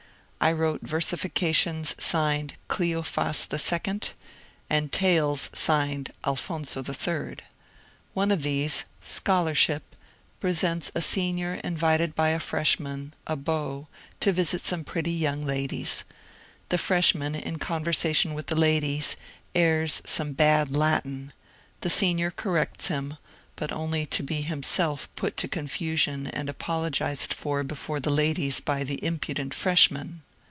[0.43, 3.47] I wrote versifications signed ^^ Cleofas
[4.07, 4.13] II,"
[4.71, 6.81] and tales signed ^^Alphonso
[7.37, 7.45] III."
[8.15, 9.95] One of these, ^^Scholar ship,"
[10.41, 13.87] represents a Senior invited by a Freshman, a beau,
[14.21, 16.05] to visit some pretty young ladies.
[16.69, 19.15] The Freshman, in conversa tion with the ladies,
[19.53, 21.33] airs some bad Latin,
[21.81, 23.15] the Senior corrects him,
[23.55, 28.83] but only to be himself put to confusion and apologized for before the ladies by
[28.83, 30.23] the impudent Freshman.